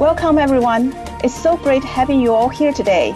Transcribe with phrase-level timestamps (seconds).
[0.00, 0.94] Welcome, everyone.
[1.22, 3.14] It's so great having you all here today.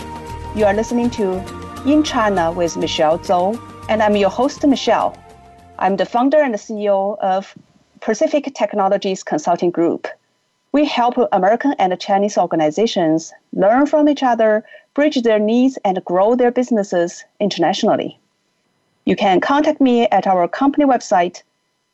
[0.55, 1.43] You are listening to
[1.87, 5.17] In China with Michelle Zhou, and I'm your host, Michelle.
[5.79, 7.55] I'm the founder and CEO of
[8.03, 10.07] Pacific Technologies Consulting Group.
[10.73, 14.63] We help American and Chinese organizations learn from each other,
[14.93, 18.19] bridge their needs, and grow their businesses internationally.
[19.07, 21.45] You can contact me at our company website,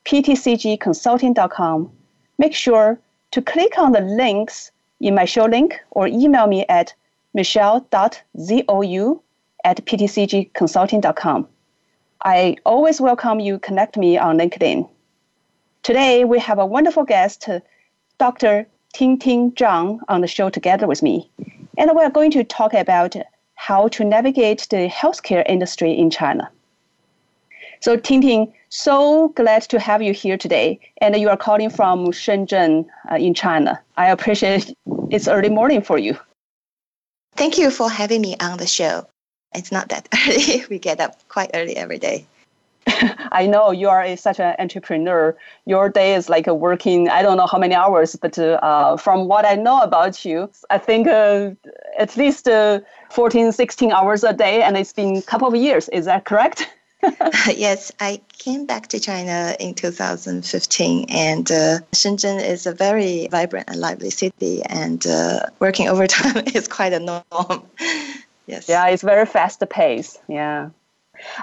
[0.05, 1.93] ptcgconsulting.com.
[2.39, 2.99] Make sure
[3.31, 6.95] to click on the links in my show link or email me at
[7.35, 9.21] michelle.zhou
[9.65, 11.49] at ptcgconsulting.com.
[12.25, 14.89] I always welcome you connect me on LinkedIn.
[15.83, 17.49] Today we have a wonderful guest,
[18.19, 18.67] Dr.
[18.93, 21.31] Ting Ting Zhang, on the show together with me.
[21.79, 23.17] And we're going to talk about
[23.55, 26.51] how to navigate the healthcare industry in China.
[27.81, 30.79] So Ting Ting, so glad to have you here today.
[31.01, 33.81] And you are calling from Shenzhen uh, in China.
[33.97, 34.75] I appreciate
[35.11, 36.17] it's early morning for you.
[37.37, 39.07] Thank you for having me on the show.
[39.55, 40.65] It's not that early.
[40.69, 42.27] we get up quite early every day.
[43.33, 45.37] I know you are a, such an entrepreneur.
[45.65, 49.27] Your day is like a working, I don't know how many hours, but uh, from
[49.27, 51.53] what I know about you, I think uh,
[51.99, 55.89] at least uh, 14, 16 hours a day, and it's been a couple of years.
[55.91, 56.69] Is that correct?
[57.55, 63.69] yes, I came back to China in 2015, and uh, Shenzhen is a very vibrant
[63.69, 67.63] and lively city, and uh, working overtime is quite a norm.
[68.47, 68.69] yes.
[68.69, 70.21] Yeah, it's very fast paced.
[70.29, 70.71] Yeah.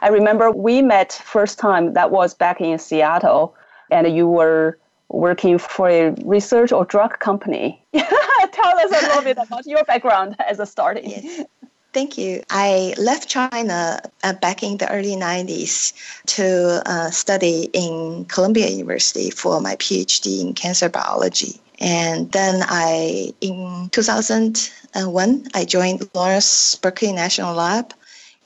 [0.01, 3.56] I remember we met first time that was back in Seattle,
[3.91, 4.78] and you were
[5.09, 7.81] working for a research or drug company.
[7.94, 11.09] Tell us a little bit about your background as a starting.
[11.09, 11.46] Yes.
[11.97, 12.44] Thank you.
[12.52, 15.94] I left China uh, back in the early 90s
[16.38, 21.59] to uh, study in Columbia University for my PhD in cancer biology.
[21.80, 27.96] And then I, in 2001, I joined Lawrence Berkeley National Lab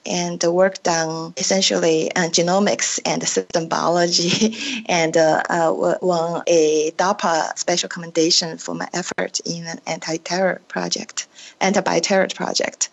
[0.05, 4.55] and worked on essentially uh, genomics and system biology
[4.87, 11.27] and uh, uh, won a DARPA special commendation for my effort in an anti-terror project,
[11.59, 12.87] anti-bioterror project.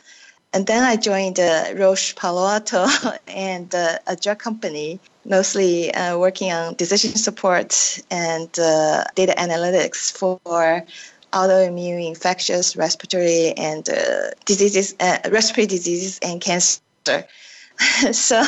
[0.52, 2.86] And then I joined uh, Roche Palo Alto
[3.28, 10.10] and uh, a drug company, mostly uh, working on decision support and uh, data analytics
[10.10, 10.84] for
[11.32, 16.80] autoimmune, infectious, respiratory, and uh, diseases, uh, respiratory diseases and cancer.
[18.12, 18.42] so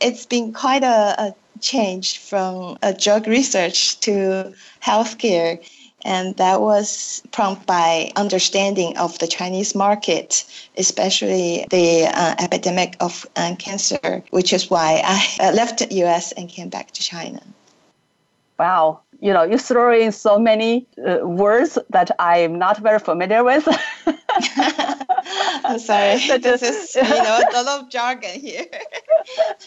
[0.00, 5.62] it's been quite a, a change from drug research to healthcare
[6.04, 10.44] and that was prompted by understanding of the Chinese market,
[10.76, 16.48] especially the uh, epidemic of uh, cancer, which is why I left the US and
[16.48, 17.42] came back to China.
[18.58, 19.00] Wow.
[19.20, 23.66] You know, you throw in so many uh, words that I'm not very familiar with.
[25.64, 26.20] I'm sorry.
[26.28, 28.66] But, this is, you know, a lot of jargon here.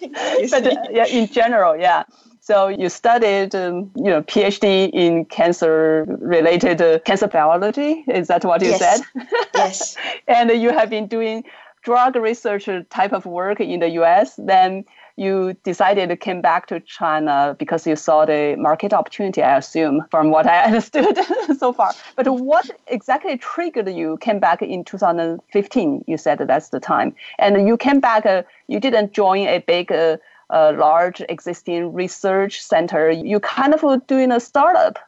[0.51, 2.03] but uh, yeah, in general, yeah.
[2.47, 8.05] So you studied, um, you know, PhD in cancer-related uh, cancer biology.
[8.07, 8.79] Is that what you yes.
[8.79, 9.27] said?
[9.53, 9.97] yes.
[10.29, 11.43] and you have been doing
[11.83, 14.35] drug research type of work in the U.S.
[14.37, 14.85] Then
[15.17, 19.43] you decided to come back to China because you saw the market opportunity.
[19.43, 21.19] I assume, from what I understood
[21.59, 21.91] so far.
[22.15, 26.05] But what exactly triggered you came back in 2015?
[26.07, 28.25] You said that's the time, and you came back.
[28.25, 29.91] Uh, you didn't join a big.
[29.91, 30.15] Uh,
[30.49, 33.09] a large existing research center.
[33.11, 34.99] You kind of doing a startup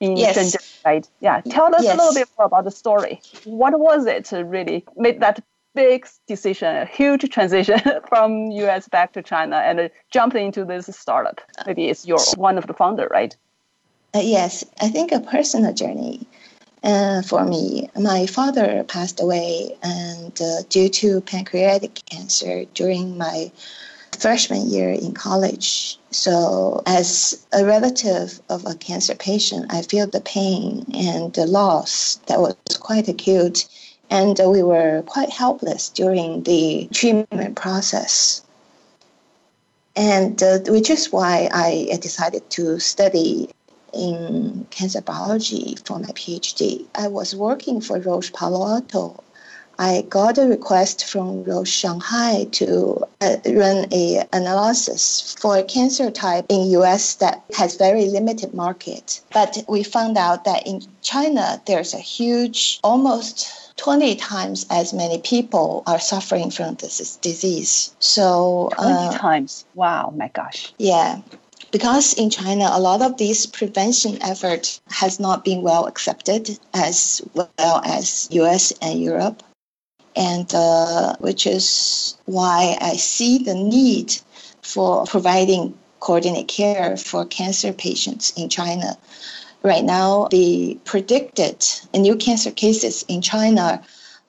[0.00, 0.36] in yes.
[0.36, 1.08] Shenzhen, right?
[1.20, 1.40] Yeah.
[1.42, 1.94] Tell us yes.
[1.94, 3.20] a little bit more about the story.
[3.44, 5.42] What was it really made that
[5.74, 11.40] big decision, a huge transition from US back to China and jumped into this startup?
[11.66, 13.36] Maybe it's your one of the founder, right?
[14.14, 16.26] Uh, yes, I think a personal journey.
[16.84, 23.50] Uh, for me, my father passed away and uh, due to pancreatic cancer during my
[24.14, 25.98] freshman year in college.
[26.10, 32.16] So, as a relative of a cancer patient, I feel the pain and the loss
[32.26, 33.66] that was quite acute.
[34.10, 38.42] And we were quite helpless during the treatment process.
[39.96, 43.50] And uh, which is why I decided to study
[43.92, 46.84] in cancer biology for my PhD.
[46.94, 49.22] I was working for Roche Palo Alto
[49.78, 56.10] I got a request from Roche Shanghai to uh, run a analysis for a cancer
[56.10, 59.20] type in US that has very limited market.
[59.32, 65.18] But we found out that in China there's a huge almost 20 times as many
[65.18, 67.94] people are suffering from this disease.
[67.98, 69.64] So 20 uh, times.
[69.74, 70.72] Wow, my gosh.
[70.78, 71.20] Yeah
[71.72, 77.20] because in China, a lot of these prevention efforts has not been well accepted as
[77.34, 79.42] well as US and Europe
[80.16, 84.16] and uh, which is why I see the need
[84.62, 88.96] for providing coordinate care for cancer patients in China.
[89.62, 91.64] Right now, the predicted
[91.94, 93.82] new cancer cases in China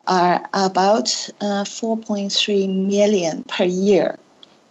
[0.07, 1.07] are about
[1.41, 4.17] uh, 4.3 million per year.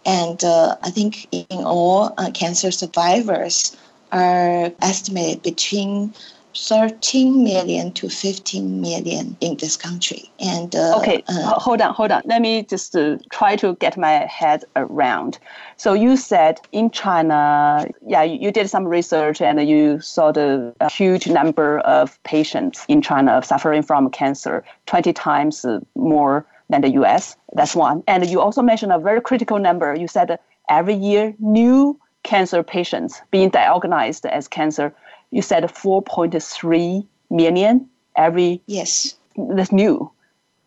[0.05, 3.75] And uh, I think in all, uh, cancer survivors
[4.11, 6.13] are estimated between
[6.55, 10.29] 13 million to 15 million in this country.
[10.39, 12.21] And uh, okay, uh, hold on, hold on.
[12.25, 15.37] Let me just uh, try to get my head around.
[15.77, 20.73] So you said in China, yeah, you, you did some research and you saw the
[20.91, 25.65] huge number of patients in China suffering from cancer, 20 times
[25.95, 27.35] more than the US.
[27.53, 28.03] That's one.
[28.07, 29.93] And you also mentioned a very critical number.
[29.93, 34.93] You said every year new cancer patients being diagnosed as cancer
[35.31, 39.15] you said 4.3 million every yes.
[39.35, 40.11] that's new.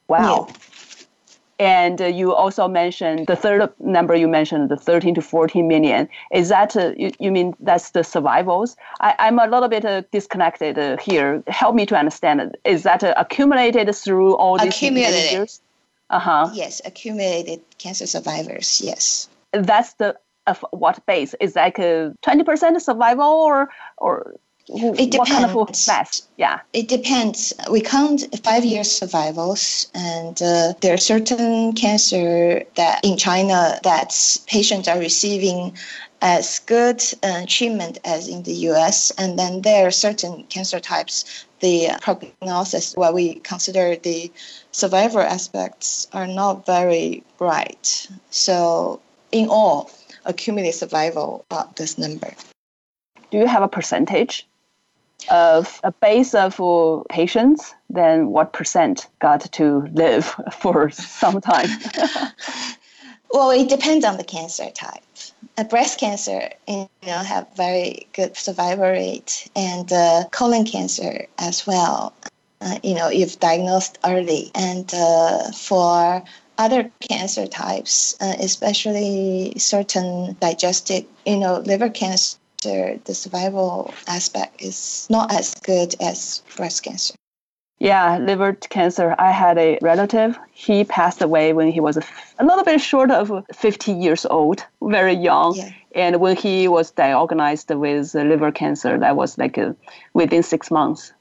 [0.09, 0.47] Wow.
[0.49, 0.55] Yeah.
[1.59, 6.09] and uh, you also mentioned the third number you mentioned the 13 to 14 million.
[6.33, 8.77] Is that uh, you, you mean that's the survivals?
[9.01, 11.43] I, i'm a little bit uh, disconnected uh, here.
[11.49, 12.41] Help me to understand.
[12.41, 12.61] It.
[12.65, 15.33] is that uh, accumulated through all these accumulated.
[15.33, 15.61] years
[16.11, 16.51] uh-huh.
[16.55, 19.29] Yes accumulated cancer survivors yes.
[19.53, 20.17] That's the
[20.49, 21.35] of what base?
[21.41, 23.69] Is like a 20% survival or
[23.99, 24.35] or
[24.69, 25.31] it depends.
[25.31, 26.61] Kind of yeah.
[26.73, 27.53] It depends.
[27.71, 34.15] We count five year survivals, and uh, there are certain cancer that in China that
[34.47, 35.77] patients are receiving
[36.21, 39.11] as good uh, treatment as in the U.S.
[39.19, 41.45] And then there are certain cancer types.
[41.61, 44.31] The prognosis, what we consider the
[44.71, 48.09] survival aspects, are not very bright.
[48.31, 49.01] So
[49.33, 49.91] in all,
[50.25, 52.33] accumulated survival about this number.
[53.31, 54.48] Do you have a percentage?
[55.31, 56.61] Of a base of
[57.09, 61.69] patients, then what percent got to live for some time?
[63.33, 65.03] well, it depends on the cancer type.
[65.71, 72.15] Breast cancer, you know, have very good survival rate, and uh, colon cancer as well.
[72.61, 76.23] Uh, you know, if diagnosed early, and uh, for
[76.59, 84.63] other cancer types, uh, especially certain digestive, you know, liver cancer cancer, the survival aspect
[84.63, 87.15] is not as good as breast cancer.
[87.81, 89.15] Yeah, liver cancer.
[89.19, 90.37] I had a relative.
[90.53, 92.03] He passed away when he was a,
[92.43, 95.55] little bit short of 50 years old, very young.
[95.55, 95.71] Yeah.
[95.95, 99.77] And when he was diagnosed with liver cancer, that was like a,
[100.13, 101.13] within six months.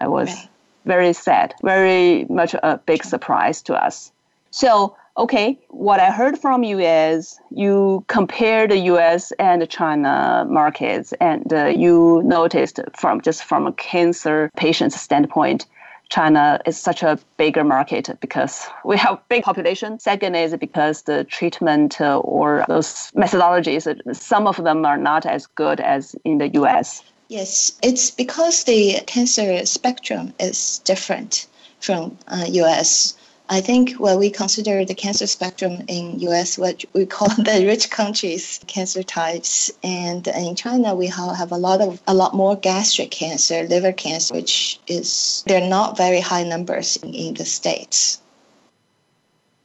[0.00, 0.48] It was right.
[0.86, 4.12] very sad, very much a big surprise to us.
[4.50, 9.32] So okay, what I heard from you is you compare the U.S.
[9.32, 15.66] and China markets, and uh, you noticed from just from a cancer patient's standpoint,
[16.08, 19.98] China is such a bigger market because we have big population.
[19.98, 25.46] Second is because the treatment uh, or those methodologies, some of them are not as
[25.46, 27.02] good as in the U.S.
[27.28, 31.46] Yes, it's because the cancer spectrum is different
[31.80, 33.14] from uh, U.S.
[33.48, 37.90] I think when we consider the cancer spectrum in US, what we call the rich
[37.90, 43.10] countries cancer types, and in China we have a lot of a lot more gastric
[43.10, 48.20] cancer, liver cancer, which is they're not very high numbers in, in the states.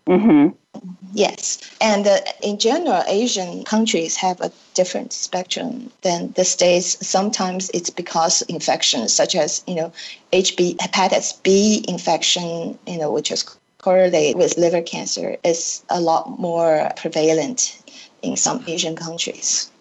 [0.08, 0.56] Mm-hmm.
[1.14, 7.06] Yes, and uh, in general, Asian countries have a different spectrum than the states.
[7.06, 9.92] Sometimes it's because infections, such as you know,
[10.32, 13.44] HB hepatitis B infection, you know, which is
[13.88, 17.82] correlate with liver cancer is a lot more prevalent
[18.22, 19.72] in some Asian countries.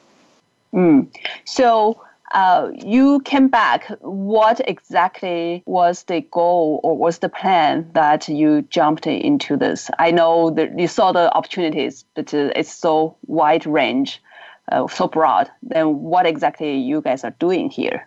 [0.72, 1.08] Mm.
[1.44, 3.80] So uh, you came back.
[4.02, 9.90] What exactly was the goal or was the plan that you jumped into this?
[9.98, 14.22] I know that you saw the opportunities, but uh, it's so wide range,
[14.70, 15.50] uh, so broad.
[15.64, 18.06] Then what exactly you guys are doing here?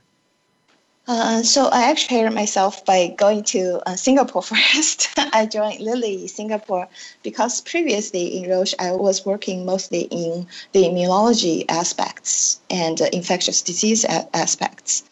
[1.09, 5.09] Uh, so I actually prepared myself by going to uh, Singapore first.
[5.17, 6.87] I joined Lilly Singapore
[7.23, 13.63] because previously in Roche I was working mostly in the immunology aspects and uh, infectious
[13.63, 15.03] disease a- aspects.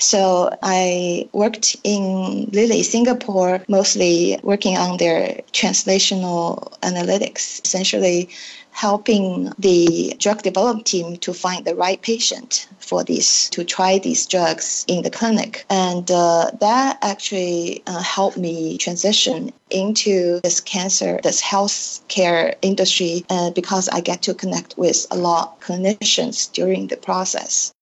[0.00, 8.28] So I worked in Lilly Singapore, mostly working on their translational analytics, essentially
[8.74, 14.26] helping the drug development team to find the right patient for this to try these
[14.26, 15.64] drugs in the clinic.
[15.70, 23.24] And uh, that actually uh, helped me transition into this cancer this health care industry
[23.30, 27.72] uh, because i get to connect with a lot of clinicians during the process.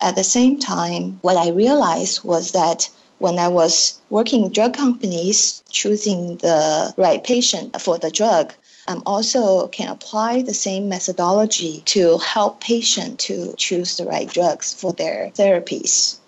[0.00, 2.90] At the same time what i realized was that
[3.22, 8.52] when I was working in drug companies, choosing the right patient for the drug,
[8.88, 14.74] um, also can apply the same methodology to help patients to choose the right drugs
[14.74, 16.18] for their therapies.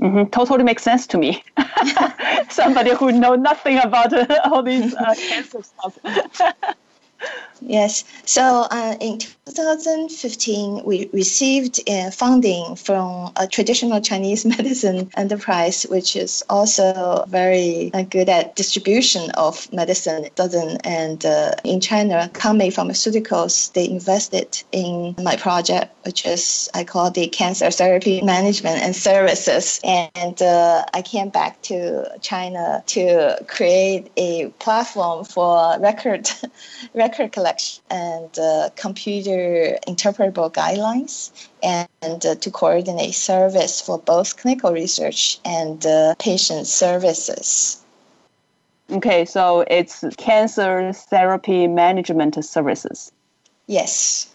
[0.00, 0.30] Mm-hmm.
[0.30, 1.42] Totally makes sense to me.
[2.50, 5.98] Somebody who know nothing about uh, all these uh, cancer stuff.
[7.60, 8.04] Yes.
[8.24, 16.16] So uh, in 2015, we received uh, funding from a traditional Chinese medicine enterprise, which
[16.16, 20.28] is also very uh, good at distribution of medicine.
[20.34, 26.84] Doesn't and uh, in China, Kangmei Pharmaceuticals they invested in my project, which is I
[26.84, 29.80] call the cancer therapy management and services.
[29.84, 36.30] And uh, I came back to China to create a platform for record
[36.94, 37.47] record collection
[37.90, 41.30] and uh, computer interpretable guidelines
[41.62, 47.82] and uh, to coordinate service for both clinical research and uh, patient services.
[48.90, 53.12] Okay, so it's cancer therapy management services.
[53.66, 54.34] Yes.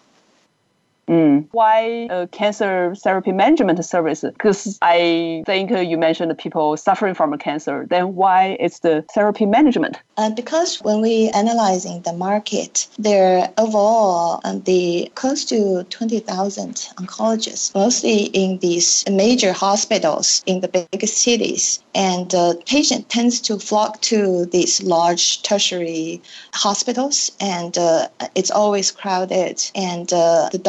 [1.07, 1.47] Mm.
[1.51, 4.21] Why uh, cancer therapy management service?
[4.21, 7.85] Because I think uh, you mentioned people suffering from cancer.
[7.89, 9.99] Then why is the therapy management?
[10.17, 17.73] Uh, because when we analyzing the market, there overall um, the close to 20,000 oncologists,
[17.75, 21.83] mostly in these major hospitals in the biggest cities.
[21.95, 26.21] And the patient tends to flock to these large tertiary
[26.53, 29.63] hospitals, and uh, it's always crowded.
[29.75, 30.59] And uh, the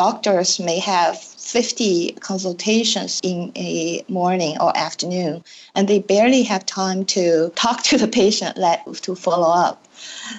[0.60, 7.50] may have 50 consultations in a morning or afternoon, and they barely have time to
[7.54, 9.86] talk to the patient, let to follow up.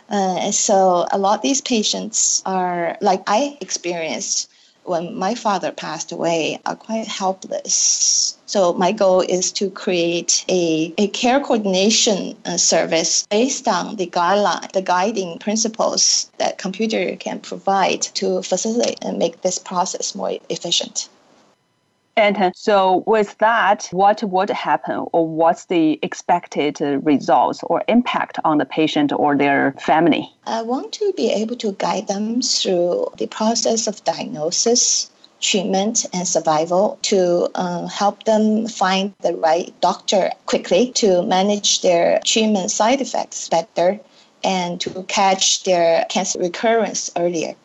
[0.10, 4.50] Uh, so a lot of these patients are like I experienced
[4.86, 8.38] when my father passed away are quite helpless.
[8.46, 14.08] So my goal is to create a, a care coordination uh, service based on the
[14.08, 20.38] guideline, the guiding principles that computer can provide to facilitate and make this process more
[20.50, 21.10] efficient.
[22.18, 28.58] And so, with that, what would happen, or what's the expected results or impact on
[28.58, 30.34] the patient or their family?
[30.46, 36.26] I want to be able to guide them through the process of diagnosis, treatment, and
[36.26, 43.02] survival to uh, help them find the right doctor quickly to manage their treatment side
[43.02, 44.00] effects better
[44.42, 47.56] and to catch their cancer recurrence earlier.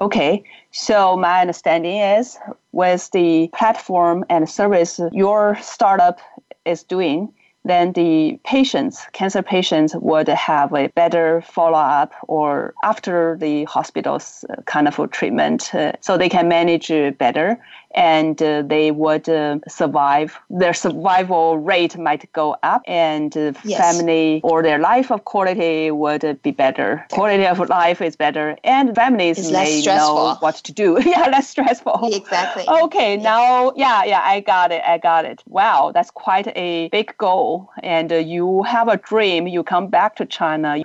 [0.00, 2.38] Okay, so my understanding is
[2.72, 6.20] with the platform and service your startup
[6.64, 7.32] is doing,
[7.68, 14.44] then the patients, cancer patients, would have a better follow up or after the hospital's
[14.66, 17.58] kind of treatment, uh, so they can manage better
[17.98, 20.38] and uh, they would uh, survive.
[20.50, 23.80] Their survival rate might go up, and uh, yes.
[23.80, 27.04] family or their life of quality would be better.
[27.10, 30.98] Quality of life is better, and families it's may know what to do.
[31.04, 32.10] yeah, less stressful.
[32.12, 32.64] Exactly.
[32.68, 33.24] Okay, yes.
[33.24, 34.82] now, yeah, yeah, I got it.
[34.86, 35.42] I got it.
[35.48, 37.57] Wow, that's quite a big goal.
[37.82, 39.46] And uh, you have a dream.
[39.46, 40.82] You come back to China.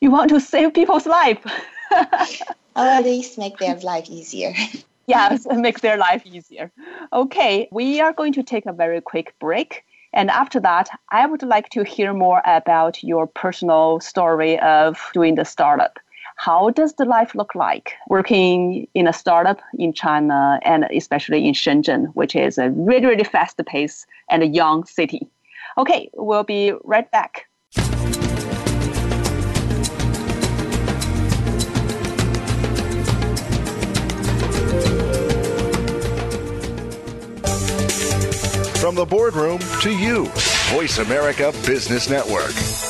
[0.00, 1.44] You want to save people's life.
[2.76, 4.54] or at least make their life easier.
[5.06, 6.70] yes, make their life easier.
[7.12, 9.84] Okay, we are going to take a very quick break.
[10.12, 15.36] And after that, I would like to hear more about your personal story of doing
[15.36, 15.98] the startup.
[16.36, 21.52] How does the life look like working in a startup in China and especially in
[21.52, 25.28] Shenzhen, which is a really, really fast pace and a young city?
[25.80, 27.46] Okay, we'll be right back.
[38.76, 40.26] From the boardroom to you,
[40.68, 42.89] Voice America Business Network.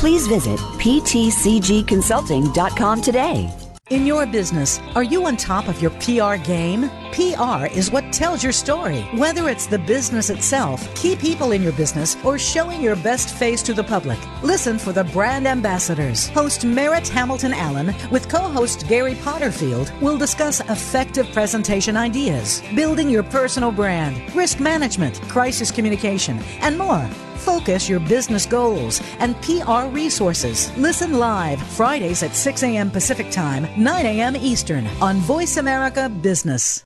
[0.00, 3.54] Please visit ptcgconsulting.com today.
[3.90, 6.88] In your business, are you on top of your PR game?
[7.12, 9.02] PR is what tells your story.
[9.18, 13.60] Whether it's the business itself, key people in your business, or showing your best face
[13.64, 14.18] to the public.
[14.42, 16.28] Listen for the brand ambassadors.
[16.28, 23.24] Host Merritt Hamilton Allen with co-host Gary Potterfield will discuss effective presentation ideas, building your
[23.24, 27.06] personal brand, risk management, crisis communication, and more.
[27.40, 30.70] Focus your business goals and PR resources.
[30.76, 32.90] Listen live Fridays at 6 a.m.
[32.90, 34.36] Pacific Time, 9 a.m.
[34.36, 36.84] Eastern on Voice America Business.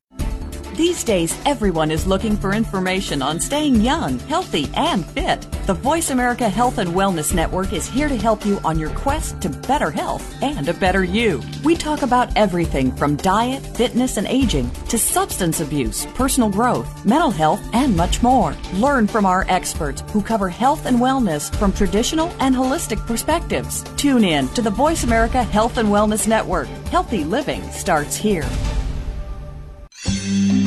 [0.75, 5.47] These days, everyone is looking for information on staying young, healthy, and fit.
[5.67, 9.41] The Voice America Health and Wellness Network is here to help you on your quest
[9.43, 11.41] to better health and a better you.
[11.63, 17.31] We talk about everything from diet, fitness, and aging to substance abuse, personal growth, mental
[17.31, 18.57] health, and much more.
[18.73, 23.85] Learn from our experts who cover health and wellness from traditional and holistic perspectives.
[23.97, 26.67] Tune in to the Voice America Health and Wellness Network.
[26.91, 28.49] Healthy living starts here.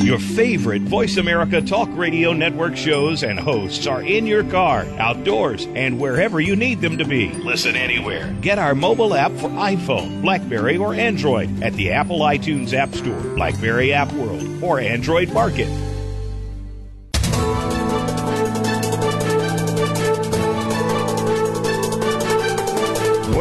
[0.00, 5.66] Your favorite Voice America Talk Radio Network shows and hosts are in your car, outdoors,
[5.74, 7.30] and wherever you need them to be.
[7.30, 8.34] Listen anywhere.
[8.40, 13.20] Get our mobile app for iPhone, Blackberry, or Android at the Apple iTunes App Store,
[13.34, 15.68] Blackberry App World, or Android Market.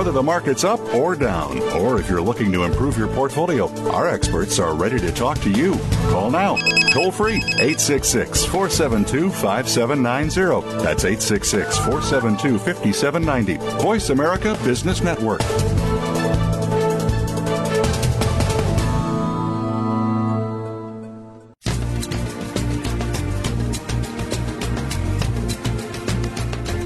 [0.07, 4.07] Whether the market's up or down, or if you're looking to improve your portfolio, our
[4.07, 5.75] experts are ready to talk to you.
[6.11, 6.55] Call now.
[6.91, 10.81] Toll free 866 472 5790.
[10.81, 13.57] That's 866 472 5790.
[13.83, 15.41] Voice America Business Network.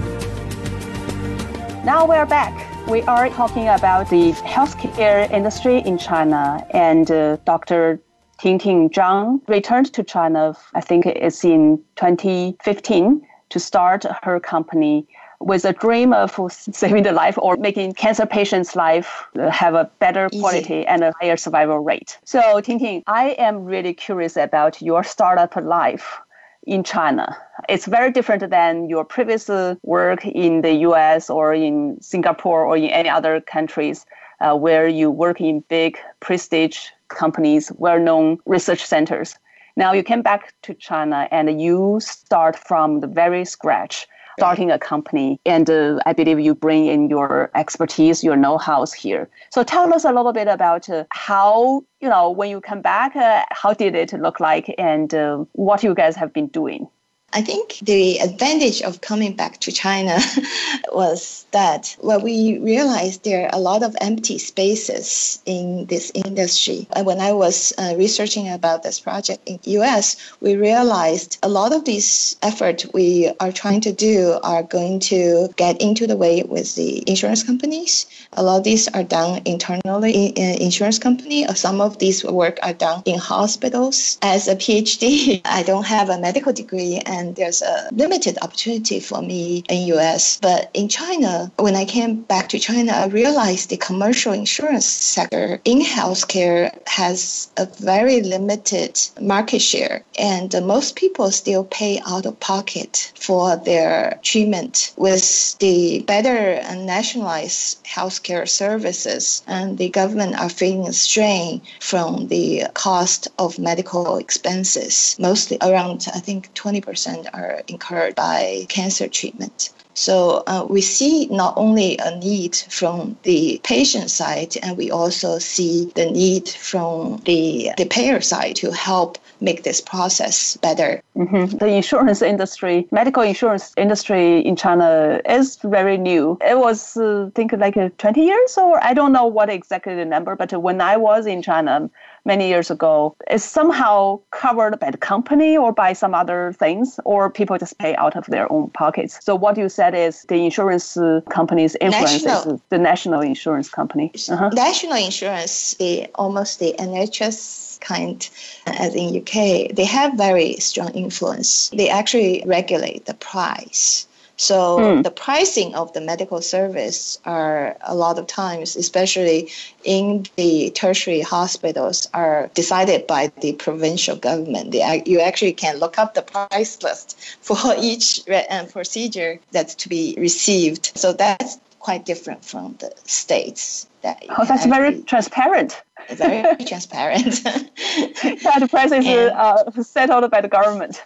[1.83, 7.99] Now we're back we are talking about the healthcare industry in China, and uh, Dr.
[8.39, 15.05] Tingting Zhang returned to China, I think it's in 2015, to start her company
[15.41, 19.89] with a dream of saving the life or making cancer patients' life uh, have a
[19.99, 20.85] better quality Easy.
[20.85, 22.17] and a higher survival rate.
[22.23, 26.19] So, Tingting, I am really curious about your startup life
[26.63, 27.35] in China.
[27.67, 29.49] It's very different than your previous
[29.83, 34.05] work in the US or in Singapore or in any other countries
[34.41, 39.35] uh, where you work in big prestige companies, well known research centers.
[39.75, 44.07] Now you came back to China and you start from the very scratch
[44.39, 45.39] starting a company.
[45.45, 49.27] And uh, I believe you bring in your expertise, your know-hows here.
[49.51, 53.15] So tell us a little bit about uh, how, you know, when you come back,
[53.17, 56.87] uh, how did it look like and uh, what you guys have been doing?
[57.33, 60.17] I think the advantage of coming back to China
[60.91, 66.87] was that well, we realized there are a lot of empty spaces in this industry.
[66.95, 71.73] And when I was uh, researching about this project in US, we realized a lot
[71.73, 76.43] of these efforts we are trying to do are going to get into the way
[76.43, 78.05] with the insurance companies.
[78.33, 81.45] A lot of these are done internally in insurance company.
[81.55, 84.17] Some of these work are done in hospitals.
[84.21, 88.99] As a PhD, I don't have a medical degree and and there's a limited opportunity
[88.99, 90.39] for me in US.
[90.41, 95.59] But in China, when I came back to China, I realized the commercial insurance sector
[95.65, 102.39] in healthcare has a very limited market share, and most people still pay out of
[102.39, 104.93] pocket for their treatment.
[104.95, 112.27] With the better and nationalized healthcare services, and the government are feeling a strain from
[112.27, 119.69] the cost of medical expenses, mostly around I think 20% are incurred by cancer treatment.
[119.93, 125.39] So uh, we see not only a need from the patient side, and we also
[125.39, 131.01] see the need from the, the payer side to help make this process better.
[131.15, 131.57] Mm-hmm.
[131.57, 136.37] The insurance industry, medical insurance industry in China is very new.
[136.41, 139.95] It was, uh, I think, like uh, 20 years, or I don't know what exactly
[139.95, 141.89] the number, but when I was in China,
[142.25, 147.29] many years ago it's somehow covered by the company or by some other things, or
[147.29, 149.19] people just pay out of their own pockets.
[149.21, 150.97] So what you said is the insurance
[151.29, 152.55] company's influence national.
[152.55, 154.11] is the national insurance company.
[154.29, 154.49] Uh-huh.
[154.53, 158.29] National insurance, the almost the NHS kind
[158.65, 161.69] as in UK, they have very strong influence.
[161.69, 164.07] They actually regulate the price.
[164.39, 165.03] So mm.
[165.03, 169.51] the pricing of the medical service are a lot of times, especially
[169.83, 174.71] in the tertiary hospitals, are decided by the provincial government.
[174.71, 179.89] They, you actually can look up the price list for each uh, procedure that's to
[179.89, 180.93] be received.
[180.95, 183.87] So that's quite different from the states.
[184.01, 185.81] That oh, that's very transparent.
[186.09, 187.25] Very transparent.
[187.45, 191.03] yeah, the price is uh, settled by the government.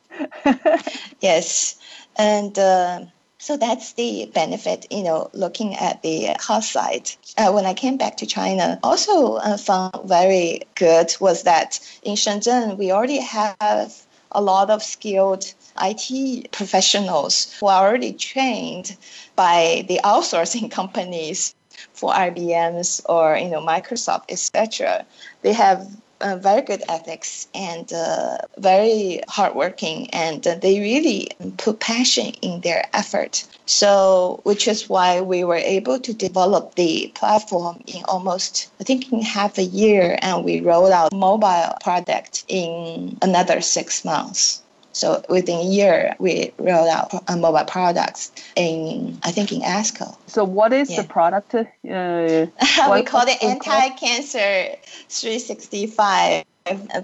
[1.21, 1.77] yes,
[2.17, 2.57] and.
[2.57, 3.05] Uh,
[3.39, 7.11] so that's the benefit, you know, looking at the cost side.
[7.37, 12.15] Uh, when I came back to China, also uh, found very good was that in
[12.15, 13.93] Shenzhen, we already have
[14.31, 18.95] a lot of skilled IT professionals who are already trained
[19.35, 21.55] by the outsourcing companies
[21.93, 25.05] for IBM's or you know Microsoft, etc.
[25.41, 25.87] They have
[26.23, 32.61] uh, very good ethics and uh, very hardworking, and uh, they really put passion in
[32.61, 33.43] their effort.
[33.65, 39.11] So, which is why we were able to develop the platform in almost, I think,
[39.11, 44.62] in half a year, and we rolled out mobile product in another six months.
[44.93, 50.15] So within a year, we rolled out mobile products in, I think, in ASCO.
[50.27, 51.01] So what is yeah.
[51.01, 51.53] the product?
[51.55, 54.77] Uh, we call it Anti-Cancer
[55.09, 56.45] 365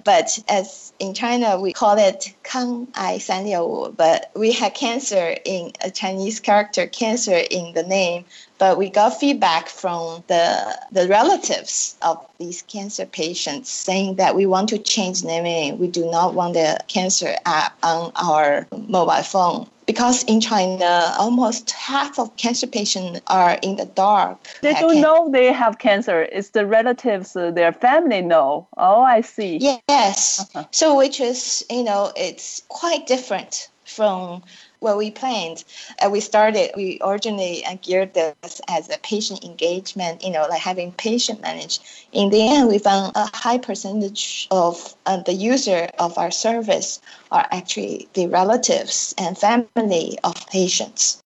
[0.05, 5.35] but as in China, we call it Kang Ai San Liu but we had cancer
[5.43, 8.25] in a Chinese character, cancer in the name.
[8.59, 14.45] But we got feedback from the, the relatives of these cancer patients saying that we
[14.45, 15.79] want to change naming.
[15.79, 21.71] We do not want the cancer app on our mobile phone because in China, almost
[21.71, 24.37] half of cancer patients are in the dark.
[24.61, 26.21] They don't know they have cancer.
[26.21, 28.67] It's the relatives, uh, their family know.
[28.77, 29.57] Oh, I see.
[29.87, 30.41] Yes.
[30.41, 30.65] Uh-huh.
[30.69, 34.43] So, which is, you know, it's quite different from
[34.79, 35.63] what we planned.
[36.03, 40.61] Uh, we started, we originally uh, geared this as a patient engagement, you know, like
[40.61, 41.79] having patient manage.
[42.11, 47.01] In the end, we found a high percentage of uh, the user of our service
[47.31, 51.21] are actually the relatives and family of patients.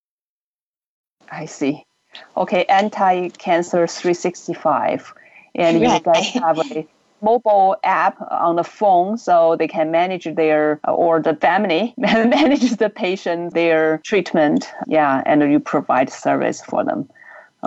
[1.30, 1.84] I see.
[2.36, 5.14] Okay, anti cancer 365.
[5.56, 5.98] And right.
[5.98, 6.86] you guys have a
[7.24, 12.90] mobile app on the phone so they can manage their or the family manage the
[12.90, 14.70] patient their treatment.
[14.86, 17.08] Yeah and you provide service for them.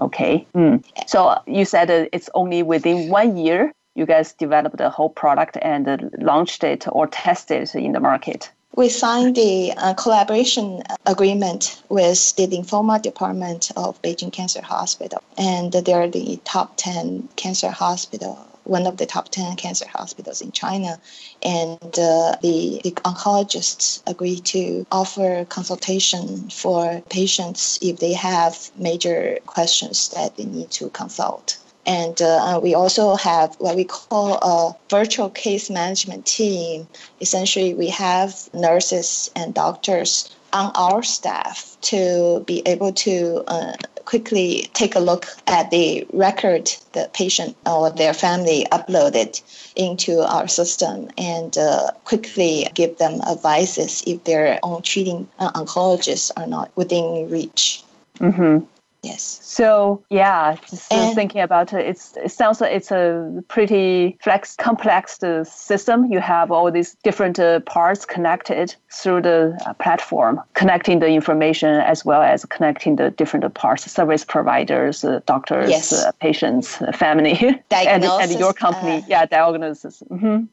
[0.01, 0.45] Okay.
[0.53, 0.83] Mm.
[1.07, 6.11] so you said it's only within one year you guys developed the whole product and
[6.19, 8.51] launched it or tested it in the market.
[8.75, 15.73] We signed the uh, collaboration agreement with the lymphoma department of Beijing Cancer Hospital, and
[15.73, 20.99] they're the top 10 cancer hospital one of the top 10 cancer hospitals in China.
[21.41, 29.39] And uh, the, the oncologists agreed to offer consultation for patients if they have major
[29.45, 31.57] questions that they need to consult.
[31.87, 36.85] And uh, we also have what we call a virtual case management team.
[37.21, 43.73] Essentially, we have nurses and doctors on our staff to be able to uh,
[44.07, 49.41] quickly take a look at the record the patient or their family uploaded
[49.75, 56.31] into our system and uh, quickly give them advices if their own treating uh, oncologists
[56.37, 57.83] are not within reach.
[58.19, 58.65] Mm-hmm.
[59.07, 59.39] Yes.
[59.41, 64.55] So yeah, just and, thinking about it, it's it sounds like it's a pretty flex
[64.55, 66.11] complex uh, system.
[66.11, 71.69] You have all these different uh, parts connected through the uh, platform, connecting the information
[71.69, 75.93] as well as connecting the different parts, service providers, uh, doctors, yes.
[75.93, 77.33] Uh, patients, uh, family,
[77.71, 79.03] and, and, your company.
[79.07, 80.03] yeah, diagnosis.
[80.09, 80.45] Mm-hmm.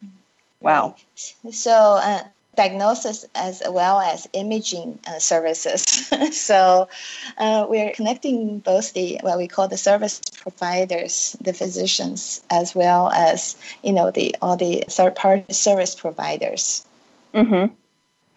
[0.60, 0.94] Wow.
[1.50, 2.00] So
[2.56, 5.82] diagnosis as well as imaging uh, services.
[6.32, 6.88] so
[7.38, 13.10] uh, we're connecting both the what we call the service providers, the physicians, as well
[13.10, 16.84] as you know the all the third party service providers.
[17.34, 17.74] Mm-hmm.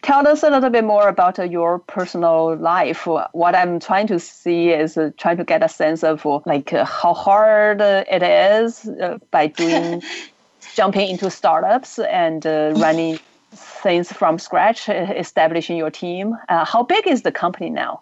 [0.02, 3.06] tell us a little bit more about uh, your personal life.
[3.06, 6.74] What I'm trying to see is uh, trying to get a sense of uh, like
[6.74, 10.02] uh, how hard uh, it is uh, by doing
[10.76, 13.20] jumping into startups and running
[13.88, 16.36] things from scratch, establishing your team.
[16.50, 18.02] Uh, how big is the company now,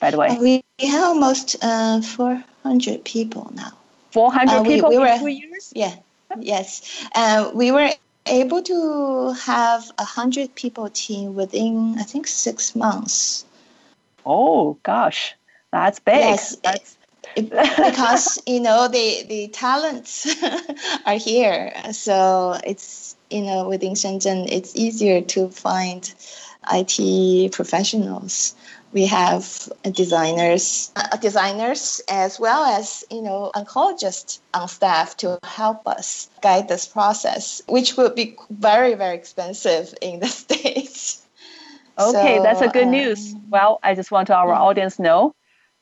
[0.00, 0.28] by the way?
[0.40, 3.72] We have almost uh, 400 people now.
[4.12, 5.72] 400 uh, people we, we in two years?
[5.74, 5.96] Yeah.
[6.38, 6.82] Yes.
[7.52, 7.90] we were
[8.26, 13.44] able to have a hundred people team within I think six months.
[14.24, 15.34] Oh gosh,
[15.70, 16.16] that's big.
[16.16, 16.96] Yes, that's
[17.34, 20.26] because you know the the talents
[21.06, 26.02] are here, so it's you know within Shenzhen it's easier to find
[26.72, 28.54] IT professionals
[28.94, 35.86] we have designers, uh, designers as well as you know oncologists on staff to help
[35.86, 41.26] us guide this process, which would be very very expensive in the states.
[41.98, 43.34] Okay, so, that's a good um, news.
[43.50, 45.34] Well, I just want our audience know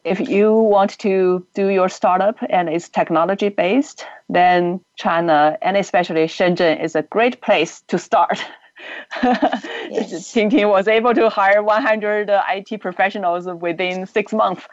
[0.04, 6.26] if you want to do your startup and it's technology based, then China and especially
[6.26, 8.44] Shenzhen is a great place to start.
[9.22, 10.32] yes.
[10.32, 14.66] Ting was able to hire 100 uh, IT professionals within six months,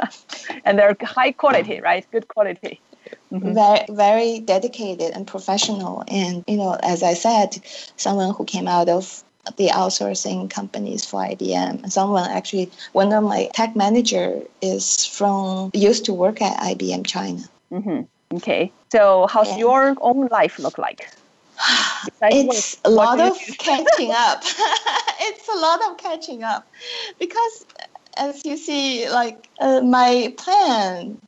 [0.64, 2.06] and they're high quality, right?
[2.12, 2.80] Good quality.
[3.32, 3.54] Mm-hmm.
[3.54, 7.60] Very, very dedicated and professional, and you know, as I said,
[7.96, 9.24] someone who came out of
[9.56, 11.90] the outsourcing companies for IBM.
[11.90, 17.42] Someone actually, one of my tech manager is from used to work at IBM China.
[17.72, 18.36] Mm-hmm.
[18.36, 19.58] Okay, so how's yeah.
[19.58, 21.10] your own life look like?
[22.22, 24.42] it's a lot of catching up.
[25.20, 26.66] it's a lot of catching up
[27.18, 27.66] because,
[28.16, 31.20] as you see, like uh, my plan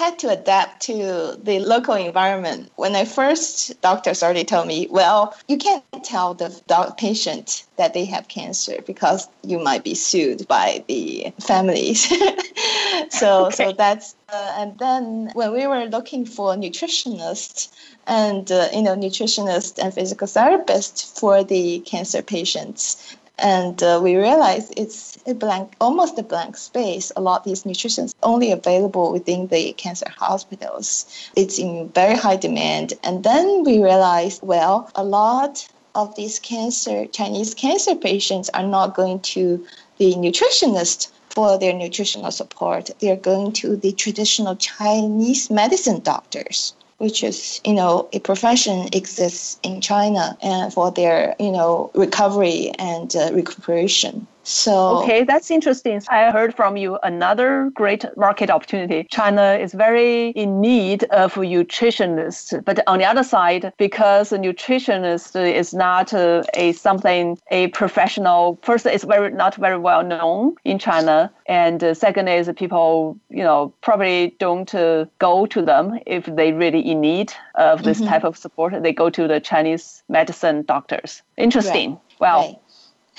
[0.00, 2.72] had to adapt to the local environment.
[2.76, 6.48] When I first, doctors already told me, well, you can't tell the
[6.96, 12.08] patient that they have cancer because you might be sued by the families.
[13.10, 13.56] so, okay.
[13.56, 17.68] so that's, uh, and then when we were looking for nutritionists,
[18.06, 24.16] and uh, you know nutritionist and physical therapist for the cancer patients and uh, we
[24.16, 27.10] realized it's a blank almost a blank space.
[27.16, 31.06] A lot of these nutritions only available within the cancer hospitals.
[31.36, 32.94] It's in very high demand.
[33.02, 38.94] And then we realized well a lot of these cancer chinese cancer patients are not
[38.94, 39.66] going to
[39.98, 42.90] the nutritionist for their nutritional support.
[43.00, 49.58] They're going to the traditional chinese medicine doctors which is you know a profession exists
[49.62, 54.26] in China and for their you know recovery and uh, recuperation.
[54.42, 56.00] So okay, that's interesting.
[56.08, 59.06] I heard from you another great market opportunity.
[59.10, 65.36] China is very in need of nutritionists, but on the other side, because a nutritionist
[65.36, 68.58] is not uh, a something a professional.
[68.62, 73.44] First, it's very not very well known in China, and uh, second is people you
[73.44, 78.08] know probably don't uh, go to them if they really in need of this mm-hmm.
[78.08, 78.82] type of support.
[78.82, 81.22] They go to the Chinese medicine doctors.
[81.36, 81.90] Interesting.
[81.90, 82.00] Right.
[82.20, 82.40] Well.
[82.40, 82.56] Right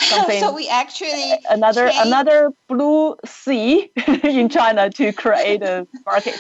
[0.02, 0.40] something.
[0.40, 3.92] so we actually uh, another another blue sea
[4.24, 6.40] in China to create a market.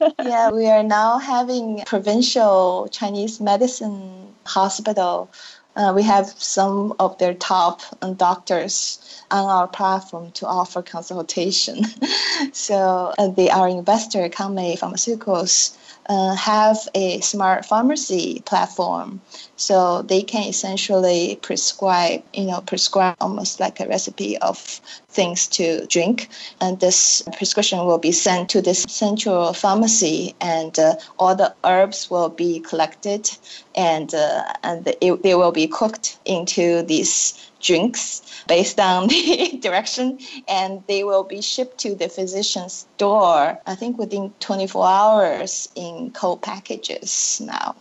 [0.22, 5.30] yeah, we are now having provincial Chinese medicine hospital.
[5.78, 7.82] Uh, we have some of their top
[8.16, 11.84] doctors on our platform to offer consultation.
[12.52, 15.76] so uh, they, our investor, Kangmei Pharmaceuticals,
[16.08, 19.20] uh, have a smart pharmacy platform
[19.56, 24.80] so they can essentially prescribe you know prescribe almost like a recipe of
[25.18, 26.28] things to drink
[26.60, 32.08] and this prescription will be sent to this central pharmacy and uh, all the herbs
[32.08, 33.28] will be collected
[33.74, 40.20] and uh, and it, they will be cooked into these drinks based on the direction
[40.46, 46.12] and they will be shipped to the physician's door i think within 24 hours in
[46.12, 47.74] cold packages now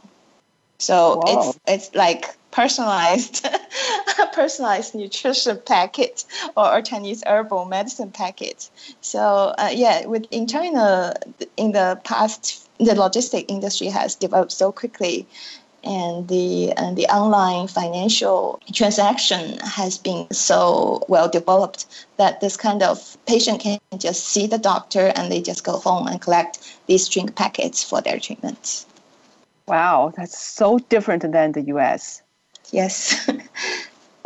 [0.80, 3.48] so it's it's like personalized
[4.34, 8.70] personalized nutrition packet or, or Chinese herbal medicine packet.
[9.02, 11.14] So uh, yeah, with in China
[11.56, 15.28] in the past the logistic industry has developed so quickly
[15.84, 21.86] and the and the online financial transaction has been so well developed
[22.18, 26.08] that this kind of patient can just see the doctor and they just go home
[26.08, 28.86] and collect these drink packets for their treatments.
[29.68, 32.22] Wow, that's so different than the US.
[32.72, 33.30] Yes.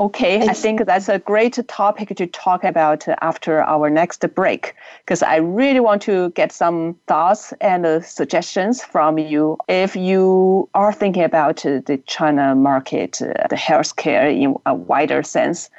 [0.01, 4.73] Okay, I think that's a great topic to talk about after our next break
[5.05, 9.57] because I really want to get some thoughts and uh, suggestions from you.
[9.67, 15.21] If you are thinking about uh, the China market, uh, the healthcare in a wider
[15.21, 15.69] sense,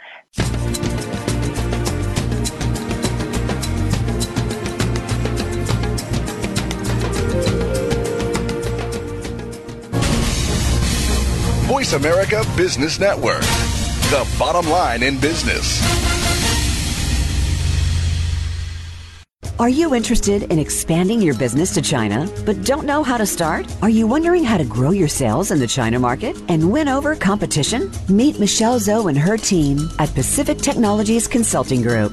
[11.93, 13.43] Voice America Business Network,
[14.11, 15.83] the bottom line in business.
[19.59, 23.67] Are you interested in expanding your business to China but don't know how to start?
[23.83, 27.15] Are you wondering how to grow your sales in the China market and win over
[27.15, 27.91] competition?
[28.09, 32.13] Meet Michelle Zhou and her team at Pacific Technologies Consulting Group.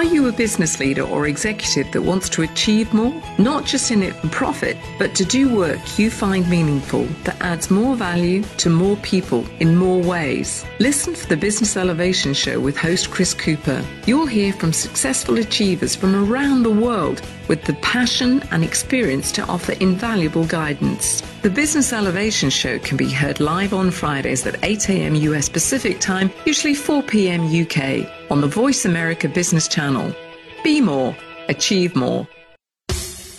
[0.00, 3.12] Are you a business leader or executive that wants to achieve more?
[3.36, 7.70] Not just in it for profit, but to do work you find meaningful that adds
[7.70, 10.64] more value to more people in more ways.
[10.78, 13.84] Listen for the Business Elevation Show with host Chris Cooper.
[14.06, 19.44] You'll hear from successful achievers from around the world with the passion and experience to
[19.48, 21.20] offer invaluable guidance.
[21.42, 25.14] The Business Elevation Show can be heard live on Fridays at 8 a.m.
[25.14, 27.42] US Pacific Time, usually 4 p.m.
[27.44, 30.14] UK, on the Voice America Business Channel.
[30.62, 31.16] Be more,
[31.48, 32.26] achieve more.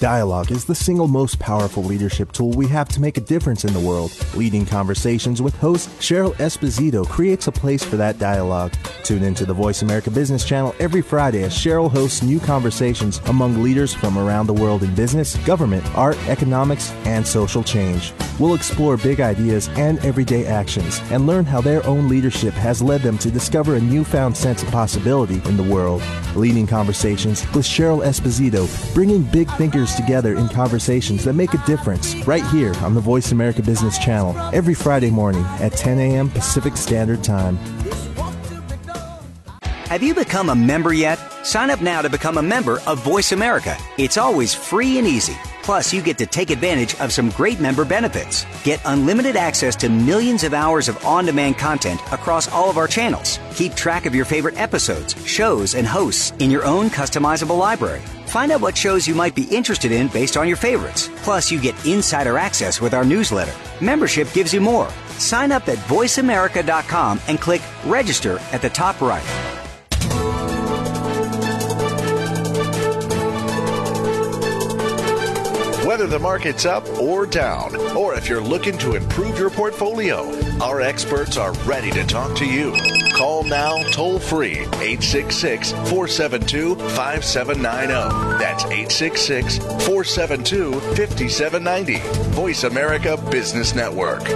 [0.01, 3.71] Dialogue is the single most powerful leadership tool we have to make a difference in
[3.71, 4.11] the world.
[4.33, 8.73] Leading Conversations with host Cheryl Esposito creates a place for that dialogue.
[9.03, 13.61] Tune into the Voice America Business Channel every Friday as Cheryl hosts new conversations among
[13.61, 18.11] leaders from around the world in business, government, art, economics, and social change.
[18.39, 23.01] We'll explore big ideas and everyday actions and learn how their own leadership has led
[23.01, 26.01] them to discover a newfound sense of possibility in the world.
[26.35, 32.15] Leading Conversations with Cheryl Esposito, bringing big thinkers together in conversations that make a difference
[32.27, 36.29] right here on the Voice America Business Channel every Friday morning at 10 a.m.
[36.29, 37.57] Pacific Standard Time.
[39.91, 41.19] Have you become a member yet?
[41.43, 43.75] Sign up now to become a member of Voice America.
[43.97, 45.35] It's always free and easy.
[45.63, 48.45] Plus, you get to take advantage of some great member benefits.
[48.63, 52.87] Get unlimited access to millions of hours of on demand content across all of our
[52.87, 53.37] channels.
[53.53, 58.01] Keep track of your favorite episodes, shows, and hosts in your own customizable library.
[58.31, 61.09] Find out what shows you might be interested in based on your favorites.
[61.17, 63.53] Plus, you get insider access with our newsletter.
[63.83, 64.89] Membership gives you more.
[65.17, 69.21] Sign up at voiceamerica.com and click register at the top right.
[75.85, 80.79] Whether the market's up or down, or if you're looking to improve your portfolio, our
[80.79, 82.73] experts are ready to talk to you.
[83.21, 88.39] Call now toll free 866 472 5790.
[88.39, 91.99] That's 866 472 5790.
[92.31, 94.27] Voice America Business Network.